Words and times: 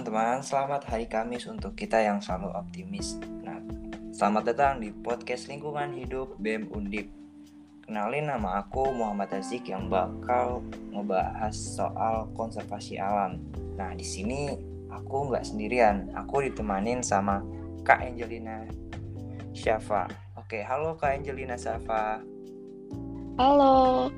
Teman-teman, 0.00 0.40
selamat 0.40 0.88
hari 0.88 1.04
Kamis 1.04 1.44
untuk 1.44 1.76
kita 1.76 2.00
yang 2.00 2.24
selalu 2.24 2.56
optimis. 2.56 3.20
Nah, 3.44 3.60
selamat 4.16 4.48
datang 4.48 4.80
di 4.80 4.96
podcast 4.96 5.44
Lingkungan 5.52 5.92
Hidup 5.92 6.40
BEM 6.40 6.72
Undip. 6.72 7.12
Kenalin 7.84 8.32
nama 8.32 8.64
aku 8.64 8.96
Muhammad 8.96 9.28
Azik 9.36 9.68
yang 9.68 9.92
bakal 9.92 10.64
ngebahas 10.88 11.52
soal 11.52 12.32
konservasi 12.32 12.96
alam. 12.96 13.44
Nah, 13.76 13.92
di 13.92 14.00
sini 14.00 14.48
aku 14.88 15.28
nggak 15.28 15.44
sendirian, 15.44 16.08
aku 16.16 16.48
ditemanin 16.48 17.04
sama 17.04 17.44
Kak 17.84 18.00
Angelina 18.00 18.64
Syafa. 19.52 20.08
Oke, 20.32 20.64
halo 20.64 20.96
Kak 20.96 21.20
Angelina 21.20 21.60
Syafa. 21.60 22.24
Halo. 23.36 24.08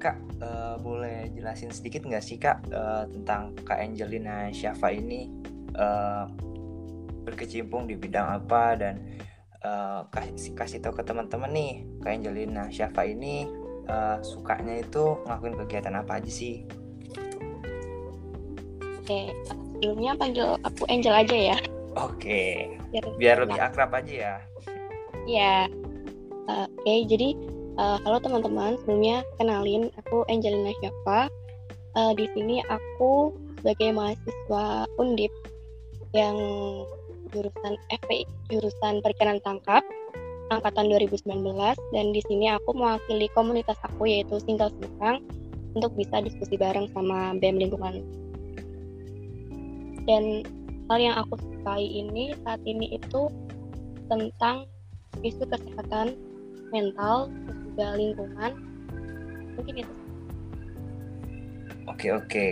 Kak, 0.00 0.16
uh, 0.40 0.80
boleh 0.80 1.28
jelasin 1.36 1.68
sedikit 1.68 2.08
nggak 2.08 2.24
sih 2.24 2.40
Kak 2.40 2.64
uh, 2.72 3.04
tentang 3.04 3.52
Kak 3.60 3.76
Angelina 3.76 4.48
Syafa 4.48 4.88
ini 4.88 5.28
uh, 5.76 6.24
berkecimpung 7.28 7.84
di 7.84 8.00
bidang 8.00 8.40
apa 8.40 8.80
dan 8.80 9.04
uh, 9.60 10.08
kasih 10.08 10.56
kasih 10.56 10.80
tahu 10.80 10.96
ke 10.96 11.04
teman-teman 11.04 11.52
nih 11.52 11.72
Kak 12.00 12.16
Angelina 12.16 12.72
Syafa 12.72 13.04
ini 13.04 13.44
uh, 13.92 14.16
sukanya 14.24 14.80
itu 14.80 15.20
ngelakuin 15.28 15.60
kegiatan 15.60 15.94
apa 16.00 16.16
aja 16.16 16.32
sih? 16.32 16.64
Oke, 19.04 19.36
sebelumnya 19.52 20.16
panggil 20.16 20.56
aku 20.64 20.88
Angel 20.88 21.12
aja 21.12 21.36
ya. 21.36 21.58
Oke, 22.00 22.72
biar, 22.88 23.04
biar 23.20 23.36
lebih 23.44 23.60
akrab 23.60 23.92
aja 23.92 24.12
ya. 24.14 24.34
Iya. 25.28 25.56
Uh, 26.48 26.64
Oke, 26.66 26.88
okay, 26.88 26.98
jadi 27.04 27.28
Uh, 27.80 27.96
halo 28.04 28.20
teman-teman, 28.20 28.76
sebelumnya 28.84 29.24
kenalin 29.40 29.88
aku 29.96 30.20
Angelina 30.28 30.68
Syafa. 30.84 31.32
Uh, 31.96 32.12
di 32.12 32.28
sini 32.36 32.60
aku 32.68 33.32
sebagai 33.56 33.96
mahasiswa 33.96 34.84
Undip 35.00 35.32
yang 36.12 36.36
jurusan 37.32 37.80
FPI, 37.88 38.28
jurusan 38.52 39.00
perikanan 39.00 39.40
tangkap 39.40 39.80
angkatan 40.52 40.92
2019 40.92 41.24
dan 41.96 42.06
di 42.12 42.20
sini 42.28 42.52
aku 42.52 42.76
mewakili 42.76 43.32
komunitas 43.32 43.80
aku 43.80 44.04
yaitu 44.04 44.36
Single 44.44 44.68
Semarang 44.76 45.24
untuk 45.72 45.96
bisa 45.96 46.20
diskusi 46.20 46.60
bareng 46.60 46.84
sama 46.92 47.32
BEM 47.40 47.64
lingkungan. 47.64 48.04
Dan 50.04 50.44
hal 50.92 51.00
yang 51.00 51.16
aku 51.16 51.32
sukai 51.40 51.88
ini 51.88 52.36
saat 52.44 52.60
ini 52.68 52.92
itu 53.00 53.32
tentang 54.12 54.68
isu 55.24 55.48
kesehatan 55.48 56.12
mental 56.76 57.32
juga 57.70 57.94
lingkungan. 57.94 58.52
Mungkin 59.54 59.74
itu. 59.86 59.94
Oke 61.86 62.08
oke. 62.10 62.46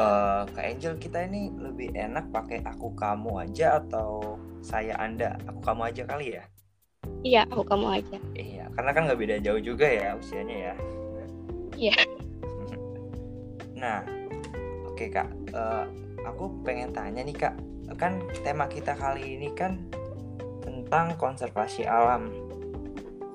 Uh, 0.00 0.48
kak 0.56 0.64
Angel 0.64 0.96
kita 0.96 1.28
ini 1.28 1.52
lebih 1.60 1.92
enak 1.92 2.32
pakai 2.32 2.64
aku 2.64 2.92
kamu 2.96 3.44
aja 3.44 3.80
atau 3.80 4.40
saya 4.64 4.96
anda? 4.96 5.36
Aku 5.48 5.60
kamu 5.60 5.92
aja 5.92 6.02
kali 6.04 6.36
ya? 6.40 6.44
Iya 7.20 7.44
aku 7.48 7.64
kamu 7.64 7.86
aja. 8.00 8.18
Iya 8.36 8.64
karena 8.76 8.90
kan 8.96 9.02
nggak 9.08 9.20
beda 9.20 9.36
jauh 9.44 9.60
juga 9.60 9.88
ya 9.88 10.16
usianya 10.16 10.56
ya. 10.56 10.74
Iya. 11.76 11.96
Nah 13.80 14.04
oke 14.84 15.00
okay, 15.00 15.08
kak. 15.08 15.28
Uh, 15.56 15.88
aku 16.28 16.52
pengen 16.64 16.92
tanya 16.92 17.24
nih 17.24 17.36
kak. 17.36 17.56
Kan 17.96 18.20
tema 18.44 18.68
kita 18.68 18.92
kali 18.92 19.40
ini 19.40 19.52
kan 19.56 19.88
tentang 20.60 21.16
konservasi 21.16 21.88
alam 21.88 22.49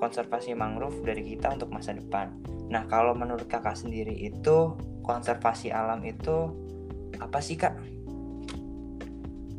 konservasi 0.06 0.54
mangrove 0.54 1.02
dari 1.02 1.34
kita 1.34 1.58
untuk 1.58 1.74
masa 1.74 1.98
depan. 1.98 2.30
Nah, 2.70 2.86
kalau 2.86 3.10
menurut 3.18 3.50
kakak 3.50 3.74
sendiri 3.74 4.14
itu 4.14 4.78
konservasi 5.02 5.74
alam 5.74 6.06
itu 6.06 6.54
apa 7.18 7.42
sih 7.42 7.58
kak? 7.58 7.74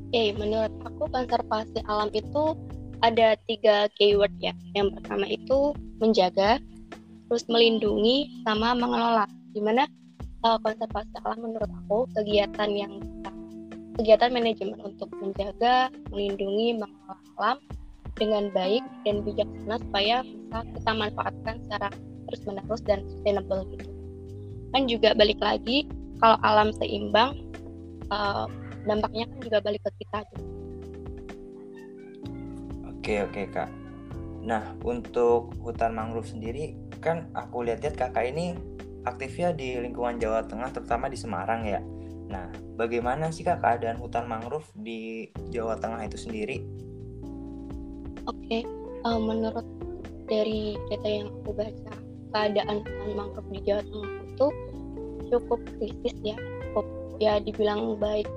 Oke, 0.07 0.31
menurut 0.39 0.71
aku 0.87 1.03
konservasi 1.11 1.83
alam 1.83 2.07
itu 2.15 2.55
ada 3.03 3.35
tiga 3.43 3.91
keyword 3.99 4.31
ya. 4.39 4.55
Yang 4.71 4.95
pertama 4.99 5.27
itu 5.27 5.75
menjaga, 5.99 6.63
terus 7.27 7.43
melindungi, 7.51 8.39
sama 8.47 8.71
mengelola. 8.71 9.27
Di 9.51 9.59
mana 9.59 9.83
uh, 10.47 10.55
konservasi 10.63 11.11
alam 11.27 11.43
menurut 11.43 11.67
aku 11.83 12.07
kegiatan 12.15 12.71
yang 12.71 13.03
kegiatan 13.99 14.31
manajemen 14.31 14.79
untuk 14.79 15.11
menjaga, 15.19 15.91
melindungi, 16.07 16.79
mengelola 16.79 17.19
alam 17.35 17.57
dengan 18.17 18.49
baik 18.51 18.83
dan 19.05 19.21
bijaksana 19.21 19.77
supaya 19.81 20.15
bisa 20.25 20.57
kita 20.75 20.91
manfaatkan 20.93 21.55
secara 21.65 21.87
terus 22.27 22.41
menerus 22.43 22.81
dan 22.83 22.99
sustainable 23.07 23.63
gitu. 23.77 23.89
Kan 24.75 24.89
juga 24.89 25.15
balik 25.15 25.39
lagi 25.39 25.87
kalau 26.19 26.37
alam 26.43 26.73
seimbang 26.75 27.37
uh, 28.11 28.49
dampaknya 28.83 29.29
kan 29.29 29.39
juga 29.39 29.57
balik 29.63 29.81
ke 29.85 29.91
kita 30.03 30.19
gitu. 30.33 30.45
oke 33.07 33.13
oke 33.31 33.41
kak. 33.55 33.71
Nah 34.43 34.75
untuk 34.83 35.55
hutan 35.63 35.95
mangrove 35.95 36.27
sendiri 36.27 36.75
kan 36.99 37.31
aku 37.31 37.63
lihat-lihat 37.63 37.95
kakak 37.95 38.35
ini 38.35 38.59
aktifnya 39.07 39.55
di 39.55 39.79
lingkungan 39.79 40.19
Jawa 40.19 40.43
Tengah 40.43 40.75
terutama 40.75 41.07
di 41.07 41.15
Semarang 41.15 41.63
ya. 41.63 41.79
Nah 42.27 42.51
bagaimana 42.75 43.31
sih 43.31 43.47
kak 43.47 43.63
keadaan 43.63 43.95
hutan 43.95 44.27
mangrove 44.27 44.67
di 44.75 45.31
Jawa 45.47 45.79
Tengah 45.79 46.03
itu 46.03 46.19
sendiri 46.19 46.76
Oke, 48.27 48.43
okay. 48.43 48.61
uh, 49.07 49.15
eh, 49.15 49.19
menurut 49.23 49.63
dari 50.27 50.75
data 50.91 51.07
yang 51.07 51.31
aku 51.31 51.55
baca, 51.55 51.91
keadaan 52.35 52.83
hutan 52.83 53.11
mangrove 53.15 53.49
di 53.55 53.59
Jawa 53.63 53.81
Tengah 53.87 54.11
itu 54.27 54.47
cukup 55.31 55.59
kritis 55.79 56.15
ya, 56.27 56.35
cukup 56.35 56.85
ya 57.23 57.39
dibilang 57.39 57.95
baik 57.95 58.27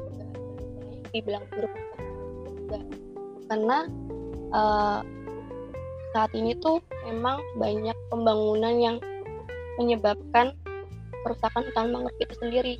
dibilang 1.10 1.42
buruk 1.50 1.74
juga. 2.54 2.78
Karena 3.50 3.78
uh, 4.54 5.02
saat 6.14 6.30
ini 6.38 6.54
tuh 6.62 6.78
memang 7.10 7.42
banyak 7.58 7.98
pembangunan 8.14 8.74
yang 8.78 8.96
menyebabkan 9.74 10.54
kerusakan 11.26 11.66
hutan 11.66 11.90
mangrove 11.90 12.22
itu 12.22 12.34
sendiri. 12.38 12.74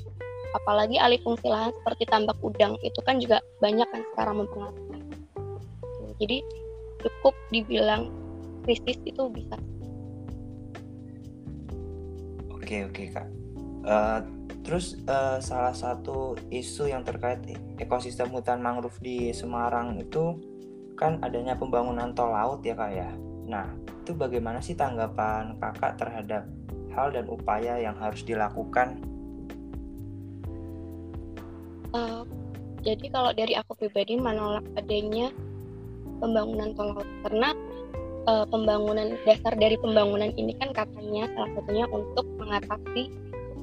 Apalagi 0.62 0.94
alih 1.02 1.18
fungsi 1.26 1.50
lahan 1.50 1.74
seperti 1.74 2.06
tambak 2.06 2.38
udang 2.38 2.78
itu 2.86 3.02
kan 3.02 3.18
juga 3.18 3.42
banyak 3.58 3.90
kan 3.90 4.06
sekarang 4.14 4.46
mempengaruhi. 4.46 5.02
Jadi 6.22 6.38
cukup 7.00 7.34
dibilang 7.50 8.12
krisis 8.64 8.98
itu 9.04 9.22
bisa. 9.32 9.56
Oke 12.52 12.86
oke 12.86 13.02
kak. 13.10 13.28
Uh, 13.80 14.20
terus 14.60 15.00
uh, 15.08 15.40
salah 15.40 15.72
satu 15.72 16.36
isu 16.52 16.92
yang 16.92 17.00
terkait 17.00 17.40
ekosistem 17.80 18.28
hutan 18.28 18.60
mangrove 18.60 19.00
di 19.00 19.32
Semarang 19.32 19.96
itu 19.96 20.36
kan 21.00 21.16
adanya 21.24 21.56
pembangunan 21.56 22.12
tol 22.12 22.30
laut 22.30 22.60
ya 22.60 22.76
kak 22.76 22.92
ya. 22.92 23.10
Nah 23.48 23.72
itu 24.04 24.12
bagaimana 24.12 24.60
sih 24.60 24.76
tanggapan 24.76 25.56
kakak 25.58 25.96
terhadap 25.96 26.44
hal 26.92 27.08
dan 27.10 27.26
upaya 27.26 27.80
yang 27.80 27.96
harus 27.96 28.20
dilakukan? 28.22 29.00
Uh, 31.90 32.22
jadi 32.86 33.10
kalau 33.10 33.32
dari 33.34 33.58
aku 33.58 33.74
pribadi 33.74 34.14
menolak 34.14 34.62
adanya 34.78 35.34
pembangunan 36.20 36.70
tol 36.76 36.92
laut 36.94 37.08
karena 37.26 37.56
uh, 38.28 38.46
pembangunan 38.48 39.16
dasar 39.24 39.56
dari 39.56 39.76
pembangunan 39.80 40.30
ini 40.36 40.52
kan 40.60 40.70
katanya 40.76 41.26
salah 41.32 41.50
satunya 41.56 41.86
untuk 41.90 42.26
mengatasi 42.36 43.08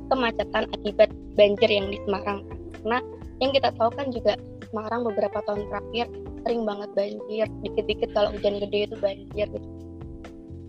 kemacetan 0.08 0.66
akibat 0.72 1.10
banjir 1.36 1.70
yang 1.70 1.88
di 1.92 2.00
Semarang. 2.08 2.48
Karena 2.82 3.00
yang 3.44 3.52
kita 3.54 3.70
tahu 3.76 3.92
kan 3.94 4.10
juga 4.10 4.34
Semarang 4.68 5.08
beberapa 5.08 5.40
tahun 5.48 5.64
terakhir 5.72 6.12
sering 6.44 6.68
banget 6.68 6.90
banjir, 6.92 7.48
dikit-dikit 7.64 8.10
kalau 8.12 8.30
hujan 8.36 8.60
gede 8.60 8.92
itu 8.92 8.96
banjir 9.00 9.48
gitu. 9.48 9.68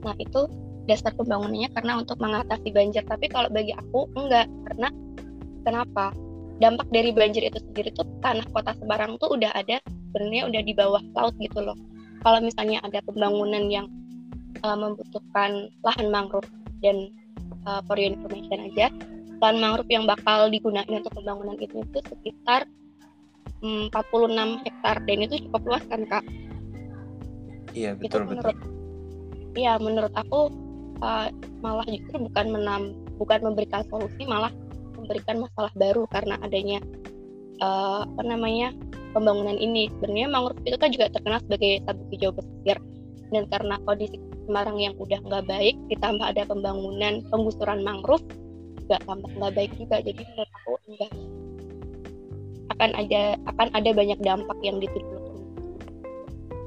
Nah 0.07 0.15
itu 0.23 0.41
dasar 0.87 1.13
pembangunannya 1.19 1.71
karena 1.75 1.99
untuk 1.99 2.19
mengatasi 2.23 2.71
banjir. 2.71 3.03
Tapi 3.07 3.27
kalau 3.27 3.51
bagi 3.51 3.75
aku 3.75 4.07
enggak, 4.15 4.47
karena 4.71 4.89
kenapa? 5.67 6.15
Dampak 6.59 6.91
dari 6.91 7.15
banjir 7.15 7.47
itu 7.47 7.59
sendiri 7.63 7.95
tuh 7.95 8.03
tanah 8.19 8.43
kota 8.51 8.75
Semarang 8.83 9.15
tuh 9.23 9.31
udah 9.35 9.55
ada 9.55 9.79
sebenarnya 10.09 10.43
udah 10.49 10.63
di 10.65 10.73
bawah 10.75 11.03
laut 11.15 11.35
gitu 11.39 11.61
loh. 11.61 11.77
Kalau 12.25 12.43
misalnya 12.43 12.83
ada 12.83 12.99
pembangunan 13.05 13.71
yang 13.71 13.87
uh, 14.67 14.75
membutuhkan 14.75 15.71
lahan 15.87 16.07
mangrove 16.11 16.49
dan 16.83 17.13
uh, 17.69 17.85
for 17.87 17.95
your 17.95 18.11
information 18.11 18.73
aja 18.73 18.91
lahan 19.39 19.59
mangrove 19.63 19.91
yang 19.91 20.05
bakal 20.09 20.51
digunakan 20.51 20.91
untuk 20.99 21.15
pembangunan 21.15 21.55
itu 21.63 21.79
itu 21.87 21.99
sekitar 22.11 22.67
um, 23.63 23.87
46 23.95 24.67
hektar. 24.67 24.97
Dan 25.07 25.19
itu 25.23 25.35
cukup 25.47 25.63
luas 25.69 25.85
kan 25.87 26.03
kak? 26.11 26.25
Iya 27.77 27.95
betul 27.95 28.27
itu 28.27 28.35
menurut, 28.35 28.57
betul. 28.57 28.77
Iya 29.55 29.73
menurut 29.79 30.15
aku 30.19 30.41
uh, 31.03 31.29
malah 31.63 31.87
justru 31.87 32.17
bukan 32.27 32.47
menam 32.51 32.83
bukan 33.19 33.39
memberikan 33.43 33.83
solusi 33.91 34.23
malah 34.27 34.51
memberikan 34.95 35.43
masalah 35.43 35.73
baru 35.79 36.07
karena 36.11 36.39
adanya 36.43 36.79
uh, 37.63 38.07
apa 38.07 38.23
namanya 38.27 38.75
pembangunan 39.13 39.57
ini 39.57 39.89
sebenarnya 39.99 40.29
mangrove 40.29 40.61
itu 40.65 40.77
kan 40.77 40.91
juga 40.93 41.07
terkenal 41.13 41.41
sebagai 41.45 41.73
sabuk 41.85 42.09
hijau 42.13 42.31
pesisir 42.35 42.79
dan 43.29 43.45
karena 43.53 43.77
kondisi 43.85 44.17
Semarang 44.49 44.81
yang 44.81 44.97
udah 44.97 45.21
nggak 45.29 45.45
baik 45.45 45.77
ditambah 45.93 46.25
ada 46.25 46.49
pembangunan 46.49 47.21
penggusuran 47.29 47.85
mangrove 47.85 48.25
juga 48.81 48.97
tambah 49.05 49.29
nggak 49.37 49.53
baik 49.53 49.73
juga 49.77 50.01
jadi 50.01 50.21
menurut 50.25 50.51
aku 50.57 50.73
enggak 50.89 51.13
akan 52.79 52.91
ada 52.97 53.23
akan 53.51 53.69
ada 53.77 53.91
banyak 53.93 54.19
dampak 54.25 54.59
yang 54.65 54.81
ditimbulkan. 54.81 55.37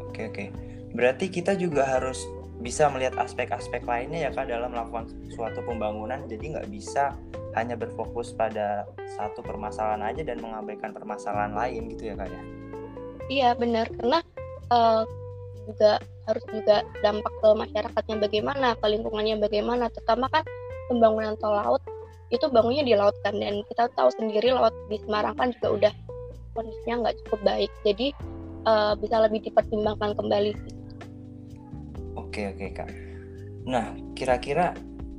Oke 0.05 0.21
oke. 0.29 0.45
Berarti 0.91 1.25
kita 1.31 1.57
juga 1.57 1.87
harus 1.87 2.21
bisa 2.61 2.85
melihat 2.93 3.17
aspek-aspek 3.17 3.81
lainnya 3.87 4.27
ya 4.27 4.29
kak 4.29 4.51
dalam 4.51 4.75
melakukan 4.75 5.09
suatu 5.33 5.65
pembangunan. 5.65 6.21
Jadi 6.29 6.53
nggak 6.53 6.69
bisa 6.69 7.17
hanya 7.55 7.75
berfokus 7.75 8.31
pada 8.31 8.87
satu 9.19 9.43
permasalahan 9.43 10.07
aja 10.07 10.23
dan 10.23 10.39
mengabaikan 10.39 10.95
permasalahan 10.95 11.51
lain 11.51 11.91
gitu 11.95 12.11
ya 12.11 12.15
kak 12.15 12.29
ya? 12.31 12.41
Iya 13.31 13.49
benar 13.55 13.87
karena 13.95 14.19
uh, 14.71 15.03
juga 15.67 15.99
harus 16.29 16.45
juga 16.51 16.83
dampak 17.03 17.33
ke 17.41 17.49
masyarakatnya 17.57 18.15
bagaimana, 18.23 18.67
ke 18.77 18.85
lingkungannya 18.87 19.35
bagaimana. 19.41 19.91
Terutama 19.91 20.31
kan 20.31 20.43
pembangunan 20.87 21.35
tol 21.39 21.55
laut 21.55 21.81
itu 22.31 22.47
bangunnya 22.47 22.87
di 22.87 22.95
laut 22.95 23.15
kan 23.27 23.35
dan 23.35 23.59
kita 23.67 23.91
tahu 23.91 24.07
sendiri 24.15 24.55
laut 24.55 24.71
di 24.87 24.95
Semarang 25.03 25.35
kan 25.35 25.51
juga 25.59 25.67
udah 25.75 25.93
kondisinya 26.55 27.07
nggak 27.07 27.15
cukup 27.25 27.39
baik. 27.43 27.71
Jadi 27.83 28.15
uh, 28.63 28.95
bisa 28.95 29.19
lebih 29.19 29.43
dipertimbangkan 29.43 30.15
kembali. 30.15 30.51
Oke 32.15 32.55
oke 32.55 32.67
kak. 32.71 32.89
Nah 33.67 33.91
kira-kira 34.15 34.71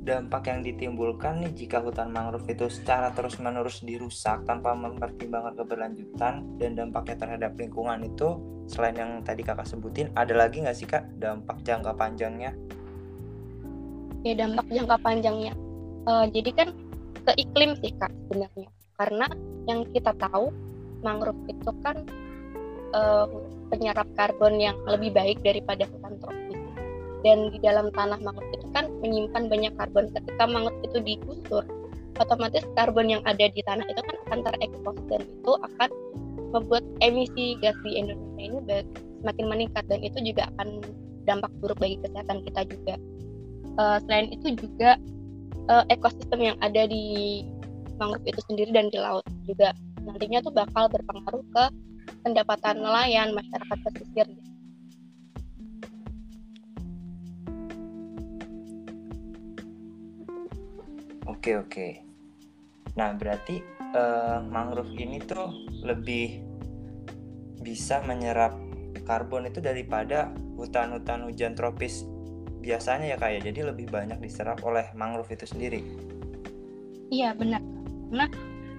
dampak 0.03 0.51
yang 0.51 0.59
ditimbulkan 0.59 1.39
nih 1.39 1.51
jika 1.55 1.79
hutan 1.79 2.11
mangrove 2.11 2.43
itu 2.51 2.67
secara 2.67 3.15
terus-menerus 3.15 3.79
dirusak 3.87 4.43
tanpa 4.43 4.75
mempertimbangkan 4.75 5.55
keberlanjutan 5.55 6.59
dan 6.59 6.71
dampaknya 6.75 7.15
terhadap 7.23 7.55
lingkungan 7.55 8.03
itu 8.03 8.35
selain 8.67 8.99
yang 8.99 9.11
tadi 9.23 9.47
kakak 9.47 9.63
sebutin 9.63 10.11
ada 10.19 10.35
lagi 10.35 10.59
nggak 10.59 10.75
sih 10.75 10.87
kak 10.87 11.07
dampak 11.23 11.55
jangka 11.63 11.95
panjangnya? 11.95 12.51
Ya 14.27 14.35
dampak 14.35 14.67
jangka 14.67 14.95
panjangnya. 14.99 15.55
Uh, 16.03 16.27
jadi 16.27 16.51
kan 16.51 16.69
ke 17.23 17.31
iklim 17.39 17.79
sih 17.79 17.95
kak 17.95 18.11
sebenarnya 18.27 18.67
karena 18.99 19.27
yang 19.71 19.87
kita 19.95 20.11
tahu 20.19 20.51
mangrove 20.99 21.39
itu 21.47 21.71
kan 21.79 22.03
uh, 22.91 23.27
penyerap 23.71 24.07
karbon 24.19 24.59
yang 24.59 24.75
lebih 24.83 25.15
baik 25.15 25.39
daripada 25.39 25.87
hutan 25.87 26.19
tropis 26.19 26.52
dan 27.23 27.49
di 27.49 27.59
dalam 27.63 27.87
tanah 27.95 28.19
mangrove 28.19 28.51
itu 28.51 28.67
kan 28.75 28.91
menyimpan 28.99 29.47
banyak 29.47 29.73
karbon 29.79 30.11
ketika 30.11 30.43
mangrove 30.45 30.79
itu 30.83 30.97
digusur 31.01 31.63
otomatis 32.21 32.61
karbon 32.77 33.09
yang 33.09 33.23
ada 33.25 33.49
di 33.49 33.61
tanah 33.65 33.85
itu 33.89 34.01
kan 34.05 34.15
akan 34.29 34.39
terekspos 34.45 34.97
dan 35.09 35.21
itu 35.25 35.51
akan 35.57 35.89
membuat 36.53 36.83
emisi 37.01 37.57
gas 37.57 37.73
di 37.81 37.97
Indonesia 37.97 38.41
ini 38.41 38.59
semakin 39.23 39.45
meningkat 39.49 39.83
dan 39.89 39.99
itu 40.05 40.17
juga 40.21 40.45
akan 40.53 40.83
dampak 41.25 41.49
buruk 41.63 41.79
bagi 41.79 41.97
kesehatan 42.03 42.45
kita 42.45 42.61
juga. 42.69 42.95
Uh, 43.73 43.97
selain 44.05 44.29
itu 44.29 44.53
juga 44.53 45.01
uh, 45.71 45.81
ekosistem 45.89 46.53
yang 46.53 46.57
ada 46.61 46.85
di 46.85 47.41
mangrove 47.97 48.27
itu 48.29 48.41
sendiri 48.45 48.69
dan 48.69 48.93
di 48.93 49.01
laut 49.01 49.25
juga 49.49 49.73
nantinya 50.03 50.43
tuh 50.43 50.53
bakal 50.53 50.91
berpengaruh 50.91 51.41
ke 51.55 51.63
pendapatan 52.21 52.83
nelayan 52.83 53.31
masyarakat 53.33 53.77
pesisir 53.89 54.27
Oke 61.43 61.59
oke. 61.59 61.87
Nah 62.95 63.19
berarti 63.19 63.59
uh, 63.91 64.39
mangrove 64.47 64.95
ini 64.95 65.19
tuh 65.19 65.51
lebih 65.83 66.39
bisa 67.59 67.99
menyerap 68.07 68.55
karbon 69.03 69.51
itu 69.51 69.59
daripada 69.59 70.31
hutan-hutan 70.55 71.27
hujan 71.27 71.51
tropis 71.51 72.07
biasanya 72.63 73.11
ya 73.11 73.17
kayak 73.19 73.43
ya? 73.43 73.51
jadi 73.51 73.75
lebih 73.75 73.91
banyak 73.91 74.23
diserap 74.23 74.63
oleh 74.63 74.87
mangrove 74.95 75.35
itu 75.35 75.43
sendiri. 75.43 75.83
Iya 77.11 77.35
benar. 77.35 77.59
Karena 78.07 78.27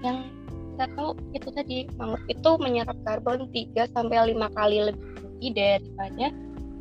yang 0.00 0.18
kita 0.48 0.86
tahu 0.96 1.20
itu 1.36 1.48
tadi 1.52 1.76
mangrove 2.00 2.28
itu 2.32 2.50
menyerap 2.64 2.96
karbon 3.04 3.44
3 3.52 3.92
sampai 3.92 4.32
5 4.32 4.40
kali 4.56 4.88
lebih 4.88 5.04
tinggi 5.20 5.48
daripada 5.52 6.32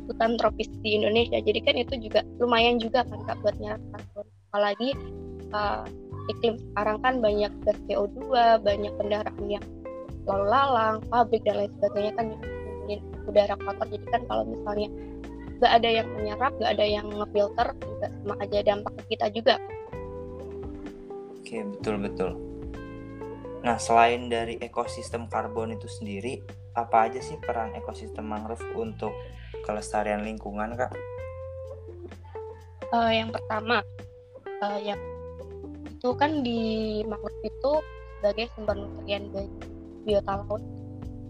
hutan 0.08 0.40
tropis 0.40 0.72
di 0.80 0.96
Indonesia. 0.96 1.44
Jadi 1.44 1.60
kan 1.60 1.76
itu 1.76 2.08
juga 2.08 2.24
lumayan 2.40 2.80
juga 2.80 3.04
kan 3.04 3.20
Kak 3.28 3.36
buat 3.44 3.56
nyerap 3.60 3.84
karbon. 3.92 4.26
Apalagi 4.48 4.96
uh, 5.54 5.86
iklim 6.28 6.58
sekarang 6.58 6.98
kan 7.00 7.14
banyak 7.22 7.52
gas 7.62 7.78
CO2, 7.86 8.18
banyak 8.60 8.92
kendaraan 8.98 9.44
yang 9.46 9.64
lalu 10.24 10.46
lalang, 10.48 10.96
pabrik 11.12 11.44
dan 11.44 11.64
lain 11.64 11.72
sebagainya 11.78 12.12
kan 12.16 12.26
yang 12.88 13.00
udara 13.28 13.54
kotor. 13.60 13.86
Jadi 13.88 14.06
kan 14.08 14.22
kalau 14.28 14.44
misalnya 14.48 14.88
nggak 15.60 15.72
ada 15.80 15.88
yang 15.88 16.08
menyerap, 16.16 16.52
nggak 16.58 16.72
ada 16.74 16.86
yang 16.86 17.06
ngefilter, 17.08 17.68
juga 17.78 18.06
sama 18.10 18.34
aja 18.42 18.58
dampak 18.64 18.92
ke 18.98 19.02
kita 19.16 19.26
juga. 19.32 19.54
Oke, 21.40 21.56
betul 21.60 21.96
betul. 22.00 22.30
Nah, 23.64 23.80
selain 23.80 24.28
dari 24.28 24.60
ekosistem 24.60 25.24
karbon 25.28 25.72
itu 25.72 25.88
sendiri, 25.88 26.40
apa 26.76 27.08
aja 27.08 27.20
sih 27.24 27.40
peran 27.40 27.72
ekosistem 27.72 28.28
mangrove 28.28 28.64
untuk 28.76 29.12
kelestarian 29.64 30.20
lingkungan, 30.20 30.76
Kak? 30.76 30.92
Uh, 32.92 33.08
yang 33.08 33.32
pertama, 33.32 33.80
uh, 34.60 34.78
yang 34.84 35.00
itu 36.04 36.12
kan 36.20 36.44
di 36.44 37.00
mangrove 37.08 37.48
itu 37.48 37.72
sebagai 38.20 38.52
sumber 38.52 38.76
nutrien 38.76 39.24
bagi 39.32 39.48
biota 40.04 40.36
laut 40.44 40.60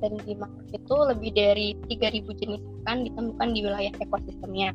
dan 0.03 0.19
di 0.27 0.35
mangrove 0.35 0.75
itu 0.75 0.95
lebih 1.15 1.31
dari 1.31 1.67
3000 1.87 2.41
jenis 2.43 2.63
ikan 2.83 3.07
ditemukan 3.07 3.49
di 3.55 3.61
wilayah 3.63 3.95
ekosistemnya. 4.03 4.75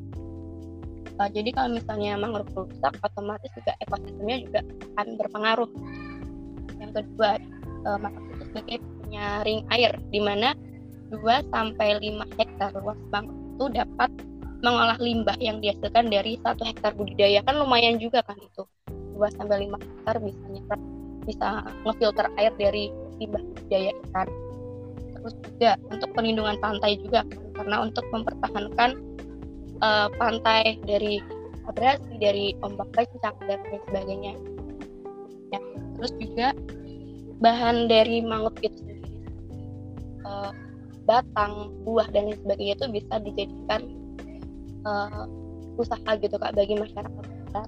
Uh, 1.20 1.28
jadi 1.36 1.52
kalau 1.52 1.76
misalnya 1.76 2.16
mangrove 2.16 2.48
rusak, 2.56 2.96
otomatis 3.04 3.52
juga 3.52 3.76
ekosistemnya 3.84 4.38
juga 4.40 4.60
akan 4.96 5.08
berpengaruh. 5.20 5.72
Yang 6.80 6.92
kedua, 7.04 7.30
uh, 7.84 8.00
mangrove 8.00 8.32
itu 8.40 8.44
sebagai 8.56 8.78
penyaring 9.04 9.68
air, 9.68 9.92
di 10.16 10.20
mana 10.24 10.56
2 11.12 11.52
sampai 11.52 12.00
5 12.00 12.24
hektar 12.40 12.72
luas 12.80 12.96
mangrove 13.12 13.36
itu 13.36 13.66
dapat 13.76 14.10
mengolah 14.64 14.96
limbah 15.00 15.36
yang 15.44 15.60
dihasilkan 15.60 16.08
dari 16.08 16.40
satu 16.40 16.64
hektar 16.64 16.96
budidaya 16.96 17.44
kan 17.44 17.60
lumayan 17.60 17.96
juga 18.00 18.24
kan 18.24 18.40
itu 18.40 18.64
2 19.20 19.36
sampai 19.36 19.68
5 19.68 19.76
hektar 19.76 20.16
bisa 20.24 20.44
nyerap 20.48 20.82
bisa 21.28 21.48
ngefilter 21.84 22.28
air 22.40 22.54
dari 22.56 22.90
limbah 23.20 23.44
budidaya 23.44 23.92
ikan. 24.08 24.28
Terus 25.20 25.36
juga 25.44 25.72
untuk 25.92 26.10
perlindungan 26.16 26.58
pantai 26.64 26.96
juga 27.04 27.28
karena 27.60 27.76
untuk 27.84 28.08
mempertahankan 28.16 28.90
uh, 29.84 30.08
pantai 30.16 30.80
dari 30.88 31.20
abrasi, 31.68 32.18
dari 32.18 32.56
ombak 32.64 32.88
kencang 32.96 33.36
dan 33.46 33.60
lain 33.68 33.82
sebagainya. 33.92 34.34
Ya, 35.52 35.60
terus 36.00 36.12
juga 36.18 36.48
bahan 37.44 37.92
dari 37.92 38.24
mangrove 38.24 38.58
itu 38.64 38.80
sendiri, 38.80 39.12
uh, 40.24 40.52
batang, 41.04 41.74
buah 41.84 42.08
dan 42.16 42.32
lain 42.32 42.40
sebagainya 42.42 42.74
itu 42.80 42.88
bisa 42.90 43.14
dijadikan 43.22 43.82
uh, 44.88 45.28
usaha 45.80 46.12
gitu 46.20 46.36
kak 46.36 46.56
bagi 46.56 46.76
masyarakat 46.76 47.68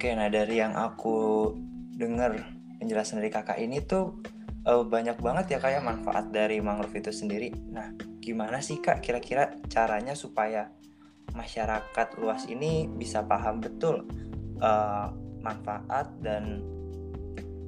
Oke, 0.00 0.16
nah 0.16 0.32
dari 0.32 0.56
yang 0.56 0.72
aku 0.80 1.52
dengar 1.92 2.32
penjelasan 2.80 3.20
dari 3.20 3.28
kakak 3.28 3.60
ini 3.60 3.84
tuh 3.84 4.16
uh, 4.64 4.80
banyak 4.80 5.20
banget 5.20 5.52
ya 5.52 5.58
kayak 5.60 5.84
manfaat 5.84 6.32
dari 6.32 6.56
mangrove 6.56 6.96
itu 6.96 7.12
sendiri. 7.12 7.52
Nah, 7.68 7.92
gimana 8.16 8.64
sih 8.64 8.80
kak 8.80 9.04
kira-kira 9.04 9.60
caranya 9.68 10.16
supaya 10.16 10.72
masyarakat 11.36 12.16
luas 12.16 12.48
ini 12.48 12.88
bisa 12.88 13.28
paham 13.28 13.60
betul 13.60 14.08
uh, 14.64 15.12
manfaat 15.44 16.08
dan 16.24 16.64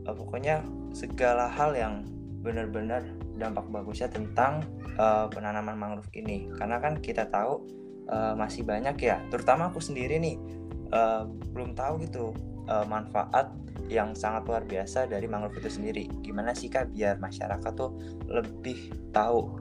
uh, 0.09 0.17
pokoknya 0.17 0.65
segala 0.97 1.53
hal 1.53 1.77
yang 1.77 2.09
benar-benar 2.41 3.05
dampak 3.37 3.69
bagusnya 3.69 4.09
tentang 4.09 4.65
uh, 4.97 5.29
penanaman 5.29 5.77
mangrove 5.77 6.09
ini. 6.17 6.49
Karena 6.57 6.81
kan 6.81 6.97
kita 6.97 7.29
tahu 7.29 7.61
uh, 8.09 8.33
masih 8.41 8.65
banyak 8.65 8.97
ya, 9.05 9.21
terutama 9.29 9.69
aku 9.69 9.85
sendiri 9.85 10.17
nih 10.17 10.62
uh, 10.93 11.27
belum 11.53 11.75
tahu 11.75 12.05
gitu 12.05 12.37
uh, 12.69 12.87
manfaat 12.87 13.51
yang 13.91 14.15
sangat 14.17 14.47
luar 14.47 14.63
biasa 14.65 15.11
dari 15.11 15.27
mangrove 15.27 15.59
itu 15.59 15.71
sendiri. 15.81 16.05
Gimana 16.23 16.55
sih 16.55 16.71
kak 16.71 16.93
biar 16.95 17.19
masyarakat 17.19 17.73
tuh 17.75 17.93
lebih 18.29 18.93
tahu 19.11 19.59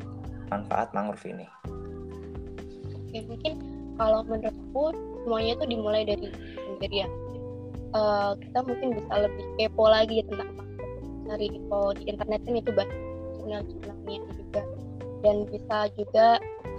manfaat 0.52 0.92
mangrove 0.96 1.24
ini? 1.28 1.48
Oke 2.96 3.18
mungkin 3.28 3.54
kalau 4.00 4.24
menurut 4.24 4.56
aku 4.56 4.84
semuanya 5.24 5.52
itu 5.60 5.66
dimulai 5.68 6.04
dari 6.08 6.28
sendiri 6.56 7.08
ya. 7.08 7.10
Uh, 7.92 8.40
kita 8.40 8.64
mungkin 8.64 8.96
bisa 8.96 9.14
lebih 9.28 9.46
kepo 9.60 9.84
lagi 9.90 10.24
tentang 10.28 10.50
mangrove. 10.56 10.70
Cari 11.28 11.48
info 11.48 11.80
di 11.96 12.04
internet 12.12 12.40
kan 12.44 12.54
itu 12.60 12.72
banyak 12.76 13.00
jurnal-jurnalnya 13.40 14.20
juga 14.36 14.62
dan 15.22 15.36
bisa 15.48 15.78
juga 15.96 16.28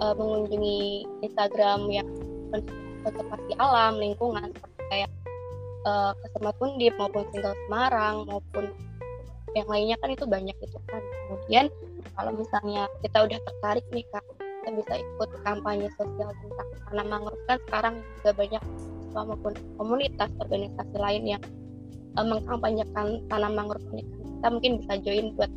uh, 0.03 0.13
mengunjungi 0.15 1.07
Instagram 1.23 1.79
yang 1.89 2.07
konservasi 3.03 3.53
alam 3.59 3.99
lingkungan 3.99 4.49
seperti 4.55 4.81
kayak 4.89 5.11
uh, 5.85 6.11
Kesemat 6.23 6.55
Undip 6.63 6.93
maupun 6.97 7.23
Single 7.31 7.55
Semarang 7.67 8.15
maupun 8.27 8.65
yang 9.53 9.67
lainnya 9.69 9.95
kan 10.01 10.09
itu 10.09 10.25
banyak 10.25 10.57
itu 10.57 10.79
kan. 10.89 11.03
Kemudian 11.29 11.65
kalau 12.17 12.31
misalnya 12.33 12.89
kita 13.05 13.17
udah 13.27 13.39
tertarik 13.39 13.85
nih 13.93 14.05
kak 14.09 14.25
kita 14.63 14.69
bisa 14.79 14.93
ikut 14.95 15.29
kampanye 15.43 15.91
sosial 15.99 16.31
tentang 16.31 16.69
karena 16.87 17.03
mangrove 17.03 17.43
kan 17.51 17.59
sekarang 17.67 17.95
juga 18.19 18.31
banyak 18.39 18.63
maupun 19.13 19.53
komunitas 19.77 20.31
organisasi 20.41 20.95
lain 20.97 21.23
yang 21.37 21.43
uh, 22.17 22.25
mengkampanyekan 22.25 23.21
tanam 23.29 23.53
mangrove 23.53 23.85
ini 23.93 24.03
kan. 24.07 24.19
Kita 24.23 24.47
mungkin 24.49 24.71
bisa 24.81 24.93
join 25.03 25.25
buat 25.37 25.51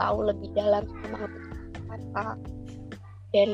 tahu 0.00 0.18
lebih 0.30 0.48
dalam 0.56 0.82
tentang 0.88 1.30
mangrove 1.90 2.40
dan 3.32 3.50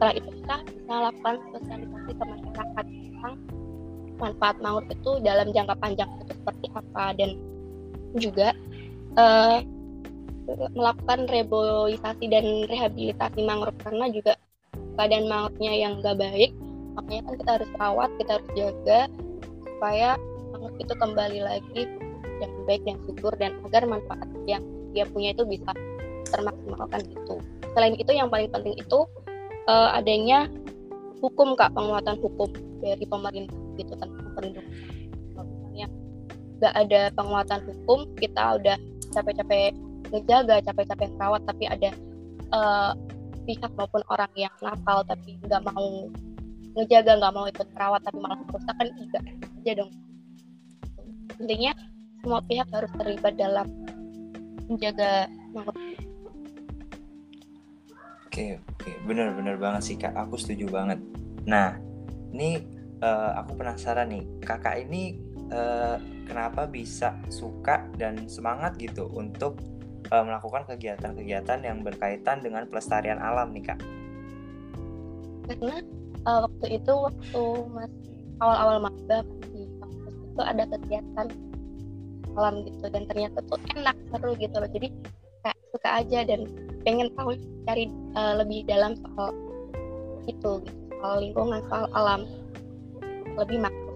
setelah 0.00 0.16
itu 0.16 0.30
kita 0.32 0.56
bisa 0.64 0.94
lakukan 1.12 1.34
sosialisasi 1.52 2.10
ke 2.16 2.24
masyarakat 2.24 2.84
tentang 2.88 3.34
manfaat 4.16 4.56
mangrove 4.64 4.88
itu 4.88 5.10
dalam 5.20 5.52
jangka 5.52 5.76
panjang 5.76 6.08
itu 6.24 6.32
seperti 6.40 6.66
apa. 6.72 7.04
Dan 7.20 7.30
juga 8.16 8.48
uh, 9.20 9.60
melakukan 10.72 11.28
reboisasi 11.28 12.32
dan 12.32 12.64
rehabilitasi 12.72 13.44
mangrove 13.44 13.76
karena 13.84 14.08
juga 14.08 14.40
keadaan 14.96 15.28
mangrove-nya 15.28 15.72
yang 15.76 15.92
gak 16.00 16.16
baik 16.16 16.56
makanya 16.96 17.20
kan 17.28 17.34
kita 17.36 17.50
harus 17.60 17.70
rawat 17.76 18.10
kita 18.16 18.30
harus 18.40 18.50
jaga 18.56 19.00
supaya 19.62 20.08
mangrove 20.48 20.78
itu 20.80 20.94
kembali 20.96 21.40
lagi 21.44 21.82
yang 22.40 22.52
baik 22.64 22.82
dan 22.88 22.96
subur 23.04 23.36
dan 23.36 23.52
agar 23.68 23.84
manfaat 23.84 24.28
yang 24.48 24.64
dia 24.96 25.04
punya 25.12 25.36
itu 25.36 25.44
bisa 25.44 25.76
termaksimalkan 26.32 27.04
gitu. 27.04 27.36
Selain 27.76 27.94
itu 28.00 28.10
yang 28.10 28.32
paling 28.32 28.48
penting 28.48 28.74
itu 28.74 28.98
uh, 29.68 29.96
adanya 29.96 30.46
hukum 31.20 31.52
kak 31.58 31.72
penguatan 31.76 32.16
hukum 32.22 32.48
dari 32.80 33.04
pemerintah 33.04 33.56
gitu 33.76 33.92
tentang 33.96 34.30
perlindungan 34.32 34.72
kalau 35.36 35.44
misalnya 35.48 35.86
nggak 36.60 36.74
ada 36.76 37.00
penguatan 37.12 37.60
hukum 37.68 37.98
kita 38.16 38.42
udah 38.56 38.76
capek-capek 39.12 39.72
ngejaga 40.10 40.64
capek-capek 40.64 41.10
rawat 41.20 41.42
tapi 41.44 41.64
ada 41.68 41.90
uh, 42.54 42.92
pihak 43.44 43.70
maupun 43.76 44.02
orang 44.12 44.30
yang 44.36 44.52
nakal 44.62 45.02
tapi 45.04 45.36
nggak 45.44 45.62
mau 45.66 46.08
ngejaga 46.78 47.18
nggak 47.18 47.34
mau 47.34 47.46
ikut 47.50 47.68
rawat 47.74 48.00
tapi 48.06 48.18
malah 48.22 48.38
merusak 48.46 48.74
kan 48.78 48.88
juga 48.94 49.18
aja 49.60 49.72
dong. 49.82 49.92
Intinya 51.40 51.72
semua 52.20 52.40
pihak 52.44 52.68
harus 52.70 52.92
terlibat 52.94 53.34
dalam 53.40 53.66
menjaga 54.68 55.26
oke 58.30 58.62
oke. 58.62 58.90
Benar-benar 59.10 59.58
banget 59.58 59.82
sih 59.82 59.96
kak. 59.98 60.14
Aku 60.14 60.38
setuju 60.38 60.70
banget. 60.70 61.02
Nah 61.50 61.74
ini 62.30 62.62
uh, 63.02 63.42
aku 63.42 63.58
penasaran 63.58 64.14
nih. 64.14 64.22
Kakak 64.46 64.86
ini 64.86 65.18
uh, 65.50 65.98
kenapa 66.30 66.70
bisa 66.70 67.18
suka 67.26 67.90
dan 67.98 68.30
semangat 68.30 68.78
gitu 68.78 69.10
untuk 69.10 69.58
uh, 70.14 70.22
melakukan 70.22 70.62
kegiatan-kegiatan 70.70 71.58
yang 71.66 71.82
berkaitan 71.82 72.38
dengan 72.38 72.70
pelestarian 72.70 73.18
alam 73.18 73.50
nih 73.50 73.74
kak? 73.74 73.82
Karena 75.50 75.82
uh, 76.30 76.46
waktu 76.46 76.78
itu 76.78 76.92
waktu 76.94 77.42
masih 77.74 78.14
awal-awal 78.38 78.78
maba 78.78 79.26
di 79.50 79.66
kampus 79.82 80.14
itu 80.14 80.42
ada 80.46 80.64
kegiatan 80.70 81.26
alam 82.38 82.62
gitu 82.62 82.86
dan 82.94 83.02
ternyata 83.10 83.42
tuh 83.50 83.58
enak 83.74 83.98
seru 84.14 84.38
gitu. 84.38 84.54
Loh 84.54 84.70
jadi 84.70 84.88
suka 85.70 86.02
aja 86.02 86.26
dan 86.26 86.46
pengen 86.82 87.08
tahu 87.14 87.34
cari 87.66 87.86
uh, 88.18 88.38
lebih 88.42 88.66
dalam 88.66 88.98
soal 88.98 89.30
itu 90.28 90.36
gitu 90.36 90.52
soal 91.00 91.16
lingkungan 91.24 91.60
soal 91.72 91.86
alam 91.96 92.28
lebih 93.38 93.58
makro. 93.62 93.94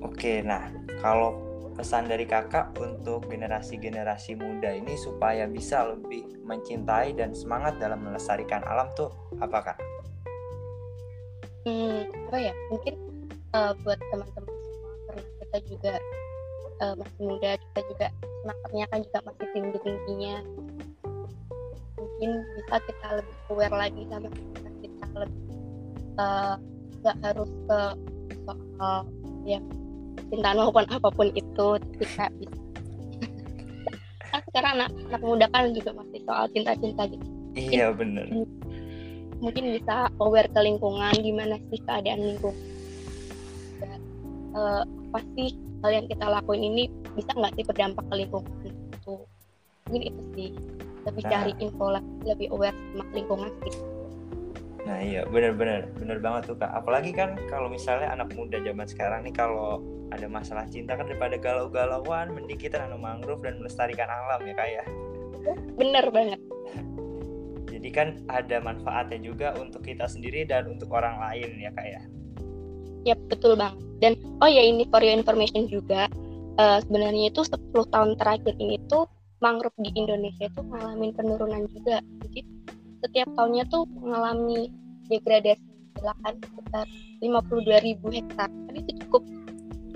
Oke, 0.00 0.40
nah 0.40 0.70
kalau 1.02 1.36
pesan 1.78 2.10
dari 2.10 2.26
kakak 2.26 2.74
untuk 2.80 3.30
generasi-generasi 3.30 4.34
muda 4.34 4.74
ini 4.74 4.98
supaya 4.98 5.46
bisa 5.46 5.94
lebih 5.94 6.26
mencintai 6.42 7.14
dan 7.14 7.36
semangat 7.36 7.78
dalam 7.78 8.02
melestarikan 8.02 8.64
alam 8.66 8.90
tuh 8.98 9.12
apa 9.38 9.74
kak? 9.74 9.78
Hmm, 11.68 12.08
apa 12.30 12.38
ya? 12.38 12.54
Mungkin 12.72 12.94
uh, 13.52 13.72
buat 13.84 13.98
teman-teman 14.10 14.54
semua 14.58 14.92
karena 15.06 15.22
kita 15.38 15.58
juga 15.70 15.92
uh, 16.82 16.94
masih 16.98 17.22
muda, 17.22 17.50
kita 17.56 17.80
juga 17.90 18.06
semangatnya 18.22 18.84
kan 18.90 18.98
juga 19.04 19.18
masih 19.26 19.46
tinggi-tingginya. 19.54 20.36
Mungkin 21.98 22.30
bisa 22.58 22.76
kita 22.86 23.08
lebih 23.22 23.36
aware 23.50 23.76
lagi 23.76 24.02
sama 24.10 24.28
kita, 24.30 24.68
kita 24.82 25.06
lebih 25.14 25.44
uh, 26.18 26.54
nggak 26.98 27.16
harus 27.22 27.50
ke 27.66 27.80
soal 28.42 28.98
yang 29.46 29.64
cinta 30.28 30.50
maupun 30.56 30.84
apa 30.90 31.08
pun 31.14 31.28
itu 31.32 31.66
ketika 31.98 32.26
bisa. 32.36 32.58
Kan 34.28 34.40
sekarang 34.52 34.72
anak 34.76 34.90
anak 35.08 35.22
muda 35.24 35.46
kan 35.48 35.72
juga 35.72 35.96
masih 35.96 36.20
soal 36.28 36.44
cinta-cinta 36.52 37.08
gitu. 37.08 37.24
Iya 37.56 37.96
benar 37.96 38.28
mungkin 39.38 39.78
bisa 39.78 40.10
aware 40.18 40.50
ke 40.50 40.60
lingkungan 40.62 41.14
gimana 41.22 41.56
sih 41.70 41.80
keadaan 41.86 42.20
lingkungan. 42.34 42.66
Dan, 43.78 44.00
uh, 44.54 44.82
apa 44.82 45.20
sih 45.38 45.54
hal 45.84 45.90
yang 45.94 46.06
kita 46.10 46.26
lakuin 46.26 46.62
ini 46.62 46.84
bisa 47.14 47.30
nggak 47.34 47.54
sih 47.54 47.64
berdampak 47.66 48.04
ke 48.06 48.14
lingkungan 48.18 48.52
itu 48.66 49.14
mungkin 49.88 50.02
itu 50.04 50.22
sih 50.36 50.48
lebih 51.06 51.22
nah. 51.24 51.30
cari 51.32 51.52
info 51.62 51.86
lebih 52.26 52.48
aware 52.52 52.76
sama 52.92 53.04
lingkungan 53.14 53.50
gitu 53.64 53.80
Nah 54.88 55.04
iya 55.04 55.20
benar-benar 55.28 55.92
benar 56.00 56.16
banget 56.16 56.48
tuh 56.48 56.56
kak. 56.56 56.72
Apalagi 56.72 57.12
kan 57.12 57.36
kalau 57.52 57.68
misalnya 57.68 58.08
anak 58.08 58.32
muda 58.32 58.56
zaman 58.64 58.88
sekarang 58.88 59.20
nih 59.28 59.36
kalau 59.36 59.84
ada 60.08 60.24
masalah 60.24 60.64
cinta 60.64 60.96
kan 60.96 61.04
daripada 61.04 61.36
galau-galauan, 61.36 62.32
mending 62.32 62.56
kita 62.56 62.80
nanam 62.80 63.04
mangrove 63.04 63.44
dan 63.44 63.60
melestarikan 63.60 64.08
alam 64.08 64.40
ya 64.48 64.54
kak 64.56 64.68
ya. 64.72 64.84
Bener 65.76 66.08
banget. 66.08 66.40
Jadi 67.68 67.88
kan 67.92 68.16
ada 68.32 68.64
manfaatnya 68.64 69.20
juga 69.20 69.52
untuk 69.60 69.84
kita 69.84 70.08
sendiri 70.08 70.48
dan 70.48 70.64
untuk 70.72 70.88
orang 70.96 71.20
lain 71.20 71.60
ya 71.60 71.68
kak 71.76 71.84
ya. 71.84 72.00
Yap 73.08 73.18
betul 73.32 73.56
bang. 73.56 73.74
Dan 73.98 74.20
oh 74.44 74.50
ya 74.50 74.62
ini 74.62 74.84
for 74.92 75.00
your 75.00 75.16
information 75.16 75.64
juga 75.66 76.06
uh, 76.60 76.78
sebenarnya 76.84 77.32
itu 77.32 77.40
10 77.40 77.72
tahun 77.72 78.14
terakhir 78.20 78.54
ini 78.60 78.76
tuh 78.92 79.08
mangrove 79.40 79.74
di 79.80 79.90
Indonesia 79.96 80.50
itu 80.50 80.60
mengalami 80.60 81.08
penurunan 81.16 81.62
juga. 81.72 82.04
Jadi 82.28 82.40
setiap 83.00 83.28
tahunnya 83.38 83.64
tuh 83.72 83.86
mengalami 84.02 84.68
degradasi 85.08 85.64
lahan 86.04 86.34
sekitar 86.42 86.86
52 87.24 87.86
ribu 87.86 88.06
hektar. 88.12 88.50
Jadi 88.70 88.78
itu 88.84 88.92
cukup 89.06 89.22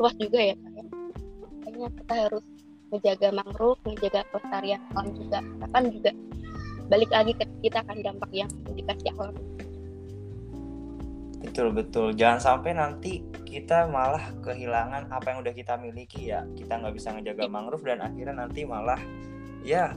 luas 0.00 0.14
juga 0.18 0.40
ya 0.40 0.54
Pak 0.56 0.72
ya. 0.72 0.84
Makanya 1.42 1.88
kita 2.00 2.14
harus 2.26 2.44
menjaga 2.92 3.28
mangrove, 3.32 3.80
menjaga 3.84 4.20
pelestarian 4.32 4.80
alam 4.96 5.08
juga. 5.14 5.38
Kan 5.70 5.84
juga 5.92 6.10
balik 6.90 7.10
lagi 7.12 7.32
ke 7.36 7.44
kita 7.64 7.80
kan 7.86 7.98
dampak 8.02 8.30
yang 8.32 8.50
dikasih 8.72 9.12
alam. 9.16 9.36
Betul 11.42 11.74
betul. 11.74 12.14
Jangan 12.14 12.38
sampai 12.38 12.70
nanti 12.78 13.20
kita 13.42 13.90
malah 13.90 14.30
kehilangan 14.46 15.10
apa 15.10 15.34
yang 15.34 15.38
udah 15.42 15.54
kita 15.54 15.74
miliki 15.76 16.30
ya. 16.30 16.46
Kita 16.54 16.78
nggak 16.78 16.94
bisa 16.94 17.10
ngejaga 17.12 17.50
mangrove 17.50 17.82
dan 17.82 17.98
akhirnya 18.00 18.46
nanti 18.46 18.62
malah 18.62 18.98
ya 19.66 19.90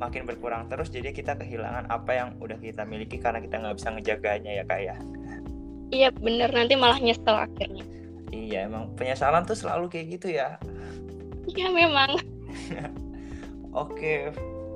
makin 0.00 0.24
berkurang 0.24 0.66
terus. 0.72 0.88
Jadi 0.88 1.12
kita 1.12 1.36
kehilangan 1.36 1.92
apa 1.92 2.10
yang 2.16 2.28
udah 2.40 2.56
kita 2.56 2.88
miliki 2.88 3.20
karena 3.20 3.44
kita 3.44 3.60
nggak 3.60 3.76
bisa 3.76 3.88
ngejaganya 3.92 4.52
ya 4.56 4.64
kak 4.64 4.80
ya. 4.80 4.96
Iya 5.92 6.08
bener. 6.16 6.48
Nanti 6.50 6.74
malah 6.74 6.98
nyesel 6.98 7.36
akhirnya. 7.36 7.84
Iya 8.32 8.68
emang 8.68 8.92
penyesalan 8.96 9.44
tuh 9.44 9.56
selalu 9.60 9.92
kayak 9.92 10.06
gitu 10.18 10.32
ya. 10.32 10.56
Iya 11.52 11.68
memang. 11.68 12.16
Oke 13.76 14.32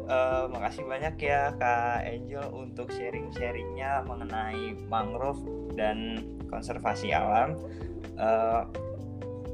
uh, 0.08 0.50
makasih 0.50 0.84
banyak 0.86 1.14
ya 1.20 1.54
kak 1.58 2.06
Angel 2.06 2.46
untuk 2.54 2.90
sharing-sharingnya 2.90 4.02
mengenai 4.06 4.78
mangrove 4.88 5.42
dan 5.78 6.22
konservasi 6.50 7.14
alam. 7.14 7.58
Uh, 8.18 8.66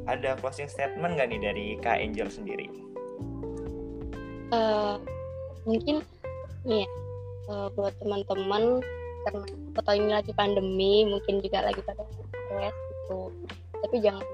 ada 0.08 0.36
closing 0.40 0.70
statement 0.70 1.20
nggak 1.20 1.28
nih 1.28 1.40
dari 1.40 1.66
kak 1.80 2.00
Angel 2.00 2.28
sendiri? 2.32 2.68
Uh, 4.48 4.96
mungkin 5.68 6.00
ya 6.64 6.88
uh, 7.52 7.68
buat 7.76 7.92
teman-teman 8.00 8.80
karena 9.28 9.44
atau 9.76 9.92
ini 9.92 10.10
lagi 10.10 10.32
pandemi 10.32 11.04
mungkin 11.04 11.44
juga 11.44 11.68
lagi 11.68 11.84
pada 11.84 12.02
stres 12.08 12.72
gitu. 12.72 13.28
Tapi 13.84 13.96
jangan 14.00 14.24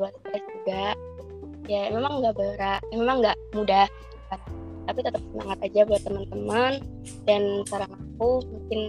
buat 0.00 0.12
stres 0.24 0.44
juga. 0.56 0.96
Ya 1.68 1.92
memang 1.92 2.24
nggak 2.24 2.34
berat 2.36 2.80
memang 2.96 3.20
nggak 3.20 3.36
mudah. 3.52 3.86
Tapi 4.88 5.04
tetap 5.04 5.20
semangat 5.20 5.58
aja 5.60 5.80
buat 5.84 6.00
teman-teman 6.00 6.72
dan 7.28 7.42
saran 7.68 7.92
aku 7.92 8.40
mungkin 8.48 8.80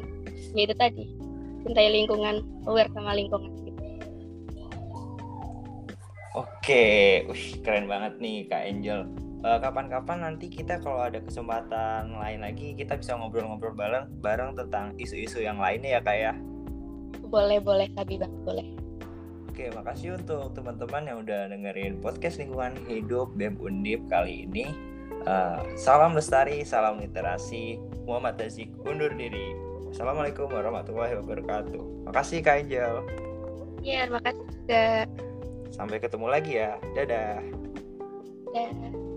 ya 0.56 0.64
itu 0.64 0.76
tadi 0.80 1.04
cintai 1.68 1.92
lingkungan 1.92 2.40
aware 2.64 2.88
sama 2.96 3.12
lingkungan. 3.12 3.52
Gitu. 3.68 3.84
Oke, 6.40 6.86
Wih, 7.28 7.46
keren 7.60 7.92
banget 7.92 8.16
nih 8.24 8.48
Kak 8.48 8.64
Angel. 8.64 9.04
Eh, 9.40 9.60
kapan-kapan 9.64 10.20
nanti 10.20 10.52
kita 10.52 10.84
kalau 10.84 11.00
ada 11.00 11.24
kesempatan 11.24 12.12
lain 12.12 12.44
lagi 12.44 12.76
kita 12.76 13.00
bisa 13.00 13.16
ngobrol-ngobrol 13.16 13.72
bareng 13.72 14.12
bareng 14.20 14.52
tentang 14.60 14.92
isu-isu 15.00 15.40
yang 15.40 15.64
lainnya 15.64 15.96
ya 15.96 16.02
kak 16.04 16.18
ya? 16.20 16.34
Boleh 17.24 17.64
boleh 17.64 17.88
Kabi 17.96 18.20
bang 18.20 18.34
boleh. 18.44 18.68
Oke 19.48 19.72
makasih 19.72 20.20
untuk 20.20 20.52
teman-teman 20.60 21.08
yang 21.08 21.18
udah 21.24 21.48
dengerin 21.56 22.04
podcast 22.04 22.36
lingkungan 22.36 22.76
hidup 22.92 23.32
BEM 23.40 23.56
Undip 23.64 24.04
kali 24.12 24.44
ini 24.44 24.76
uh, 25.28 25.62
salam 25.76 26.16
lestari 26.16 26.62
salam 26.66 27.02
literasi 27.02 27.78
Muhammad 28.06 28.40
Tazik 28.40 28.70
undur 28.86 29.12
diri 29.14 29.56
Assalamualaikum 29.90 30.50
warahmatullahi 30.50 31.18
wabarakatuh 31.18 32.10
makasih 32.10 32.46
kak 32.46 32.66
Angel 32.66 33.02
Iya, 33.80 34.12
makasih 34.12 34.44
juga. 34.44 34.86
Sampai 35.72 35.98
ketemu 36.04 36.28
lagi 36.28 36.52
ya. 36.60 36.76
Dadah. 36.96 37.40
Dadah. 38.52 39.09